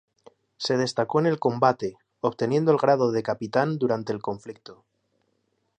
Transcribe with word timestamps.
Se 0.57 0.77
destacó 0.77 1.19
en 1.19 1.27
el 1.27 1.37
combate, 1.37 1.99
obteniendo 2.21 2.71
el 2.71 2.79
grado 2.79 3.11
de 3.11 3.21
capitán 3.21 3.77
durante 3.77 4.11
el 4.11 4.19
conflicto. 4.19 4.83